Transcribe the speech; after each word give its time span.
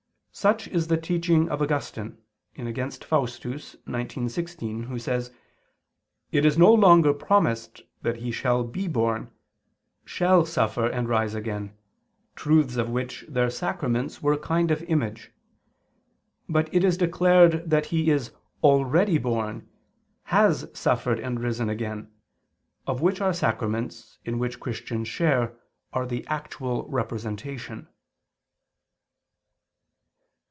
Such 0.33 0.67
is 0.69 0.87
the 0.87 0.97
teaching 0.97 1.49
of 1.49 1.61
Augustine 1.61 2.17
(Contra 2.55 2.89
Faust. 2.89 3.43
xix, 3.43 4.31
16), 4.33 4.83
who 4.83 4.97
says: 4.97 5.29
"It 6.31 6.45
is 6.45 6.57
no 6.57 6.73
longer 6.73 7.13
promised 7.13 7.83
that 8.01 8.15
He 8.15 8.31
shall 8.31 8.63
be 8.63 8.87
born, 8.87 9.29
shall 10.05 10.45
suffer 10.45 10.87
and 10.87 11.09
rise 11.09 11.35
again, 11.35 11.73
truths 12.35 12.77
of 12.77 12.89
which 12.89 13.25
their 13.27 13.49
sacraments 13.51 14.23
were 14.23 14.33
a 14.33 14.37
kind 14.39 14.71
of 14.71 14.81
image: 14.83 15.31
but 16.47 16.73
it 16.73 16.83
is 16.85 16.97
declared 16.97 17.69
that 17.69 17.87
He 17.87 18.09
is 18.09 18.31
already 18.63 19.17
born, 19.17 19.67
has 20.23 20.67
suffered 20.73 21.19
and 21.19 21.41
risen 21.41 21.69
again; 21.69 22.09
of 22.87 22.99
which 23.01 23.19
our 23.19 23.33
sacraments, 23.33 24.17
in 24.23 24.39
which 24.39 24.61
Christians 24.61 25.09
share, 25.09 25.57
are 25.93 26.07
the 26.07 26.25
actual 26.27 26.87
representation." 26.87 27.89